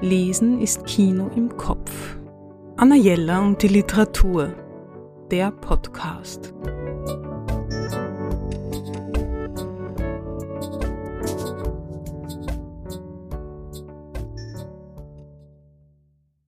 Lesen 0.00 0.60
ist 0.60 0.86
Kino 0.86 1.28
im 1.34 1.56
Kopf. 1.56 2.16
Anna 2.76 2.94
Jella 2.94 3.44
und 3.44 3.60
die 3.60 3.66
Literatur. 3.66 4.54
Der 5.28 5.50
Podcast. 5.50 6.54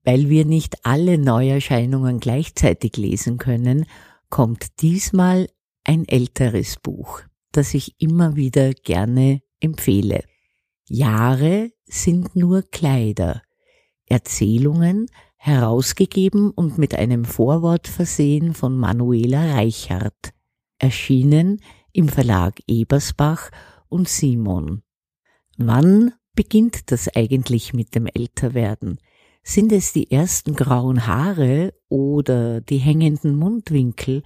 Weil 0.05 0.29
wir 0.29 0.45
nicht 0.45 0.77
alle 0.83 1.17
Neuerscheinungen 1.17 2.21
gleichzeitig 2.21 2.95
lesen 2.95 3.37
können, 3.37 3.85
kommt 4.29 4.81
diesmal 4.81 5.49
ein 5.83 6.07
älteres 6.07 6.77
Buch, 6.81 7.19
das 7.51 7.73
ich 7.73 7.95
immer 7.99 8.37
wieder 8.37 8.71
gerne 8.71 9.41
empfehle. 9.59 10.23
Jahre 10.93 11.71
sind 11.85 12.35
nur 12.35 12.63
Kleider. 12.63 13.43
Erzählungen, 14.07 15.07
herausgegeben 15.37 16.51
und 16.51 16.77
mit 16.77 16.95
einem 16.95 17.23
Vorwort 17.23 17.87
versehen 17.87 18.53
von 18.53 18.75
Manuela 18.75 19.53
Reichhardt, 19.53 20.33
erschienen 20.79 21.61
im 21.93 22.09
Verlag 22.09 22.59
Ebersbach 22.67 23.51
und 23.87 24.09
Simon. 24.09 24.83
Wann 25.57 26.11
beginnt 26.35 26.91
das 26.91 27.07
eigentlich 27.15 27.73
mit 27.73 27.95
dem 27.95 28.05
Älterwerden? 28.05 28.99
Sind 29.43 29.71
es 29.71 29.93
die 29.93 30.11
ersten 30.11 30.57
grauen 30.57 31.07
Haare 31.07 31.73
oder 31.87 32.59
die 32.59 32.79
hängenden 32.79 33.37
Mundwinkel, 33.37 34.23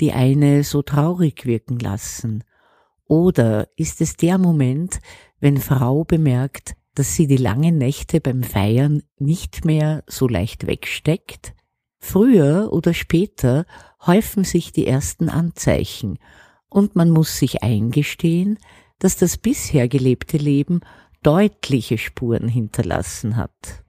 die 0.00 0.12
eine 0.12 0.64
so 0.64 0.80
traurig 0.80 1.44
wirken 1.44 1.78
lassen? 1.78 2.42
Oder 3.06 3.68
ist 3.76 4.00
es 4.00 4.16
der 4.16 4.38
Moment, 4.38 5.00
wenn 5.40 5.58
Frau 5.58 6.04
bemerkt, 6.04 6.74
dass 6.94 7.14
sie 7.14 7.26
die 7.26 7.36
langen 7.36 7.78
Nächte 7.78 8.20
beim 8.20 8.42
Feiern 8.42 9.02
nicht 9.18 9.64
mehr 9.64 10.02
so 10.06 10.28
leicht 10.28 10.66
wegsteckt? 10.66 11.54
Früher 11.98 12.72
oder 12.72 12.94
später 12.94 13.66
häufen 14.04 14.44
sich 14.44 14.72
die 14.72 14.86
ersten 14.86 15.28
Anzeichen 15.28 16.18
und 16.68 16.96
man 16.96 17.10
muss 17.10 17.38
sich 17.38 17.62
eingestehen, 17.62 18.58
dass 18.98 19.16
das 19.16 19.36
bisher 19.36 19.88
gelebte 19.88 20.36
Leben 20.36 20.80
deutliche 21.22 21.98
Spuren 21.98 22.48
hinterlassen 22.48 23.36
hat. 23.36 23.84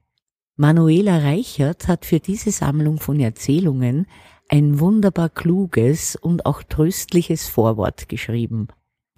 Manuela 0.56 1.18
Reichert 1.18 1.86
hat 1.86 2.04
für 2.04 2.18
diese 2.18 2.50
Sammlung 2.50 2.98
von 2.98 3.20
Erzählungen 3.20 4.06
ein 4.48 4.80
wunderbar 4.80 5.28
kluges 5.28 6.16
und 6.16 6.46
auch 6.46 6.62
tröstliches 6.62 7.46
Vorwort 7.46 8.08
geschrieben. 8.08 8.68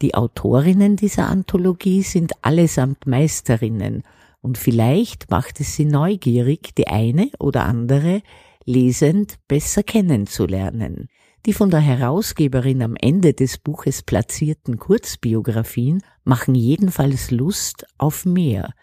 Die 0.02 0.14
Autorinnen 0.14 0.96
dieser 0.96 1.28
Anthologie 1.28 2.02
sind 2.02 2.32
allesamt 2.42 3.06
Meisterinnen 3.06 4.02
und 4.40 4.56
vielleicht 4.56 5.30
macht 5.30 5.60
es 5.60 5.76
sie 5.76 5.84
neugierig, 5.84 6.74
die 6.74 6.88
eine 6.88 7.30
oder 7.38 7.64
andere 7.66 8.22
lesend 8.64 9.38
besser 9.46 9.82
kennenzulernen. 9.82 11.08
Die 11.46 11.52
von 11.52 11.70
der 11.70 11.80
Herausgeberin 11.80 12.82
am 12.82 12.96
Ende 12.96 13.34
des 13.34 13.58
Buches 13.58 14.02
platzierten 14.02 14.78
Kurzbiografien 14.78 16.02
machen 16.24 16.54
jedenfalls 16.54 17.30
Lust 17.30 17.86
auf 17.98 18.24
mehr, 18.24 18.74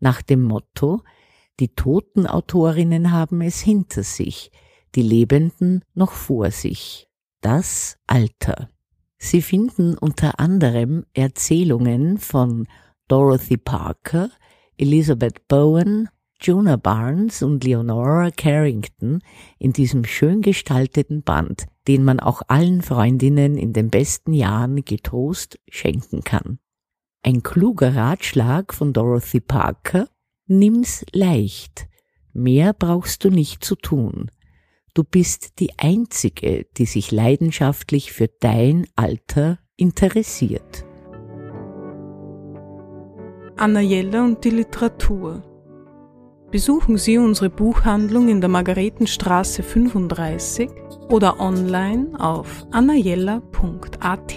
nach 0.00 0.20
dem 0.20 0.42
Motto 0.42 1.02
die 1.60 1.68
toten 1.68 2.26
Autorinnen 2.26 3.12
haben 3.12 3.40
es 3.40 3.60
hinter 3.60 4.02
sich, 4.02 4.50
die 4.96 5.02
Lebenden 5.02 5.84
noch 5.94 6.10
vor 6.10 6.50
sich. 6.50 7.08
Das 7.40 7.98
Alter. 8.08 8.71
Sie 9.24 9.40
finden 9.40 9.96
unter 9.96 10.40
anderem 10.40 11.06
Erzählungen 11.14 12.18
von 12.18 12.66
Dorothy 13.06 13.56
Parker, 13.56 14.30
Elizabeth 14.76 15.46
Bowen, 15.46 16.08
Jonah 16.40 16.76
Barnes 16.76 17.40
und 17.44 17.62
Leonora 17.62 18.32
Carrington 18.32 19.22
in 19.60 19.72
diesem 19.72 20.04
schön 20.04 20.42
gestalteten 20.42 21.22
Band, 21.22 21.66
den 21.86 22.02
man 22.02 22.18
auch 22.18 22.42
allen 22.48 22.82
Freundinnen 22.82 23.56
in 23.56 23.72
den 23.72 23.90
besten 23.90 24.32
Jahren 24.32 24.84
getrost 24.84 25.60
schenken 25.70 26.24
kann. 26.24 26.58
Ein 27.22 27.44
kluger 27.44 27.94
Ratschlag 27.94 28.74
von 28.74 28.92
Dorothy 28.92 29.38
Parker, 29.38 30.08
Nimm's 30.48 31.06
leicht. 31.12 31.86
Mehr 32.32 32.72
brauchst 32.72 33.22
du 33.22 33.30
nicht 33.30 33.64
zu 33.64 33.76
tun. 33.76 34.32
Du 34.94 35.04
bist 35.04 35.58
die 35.58 35.70
Einzige, 35.78 36.66
die 36.76 36.84
sich 36.84 37.12
leidenschaftlich 37.12 38.12
für 38.12 38.28
dein 38.40 38.86
Alter 38.94 39.58
interessiert. 39.76 40.84
Anna 43.56 43.80
Jella 43.80 44.22
und 44.22 44.44
die 44.44 44.50
Literatur. 44.50 45.42
Besuchen 46.50 46.98
Sie 46.98 47.16
unsere 47.16 47.48
Buchhandlung 47.48 48.28
in 48.28 48.42
der 48.42 48.50
Margaretenstraße 48.50 49.62
35 49.62 50.68
oder 51.08 51.40
online 51.40 52.08
auf 52.20 52.66
annajella.at. 52.72 54.36